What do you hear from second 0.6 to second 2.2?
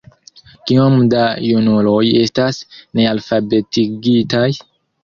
Kiom da junuloj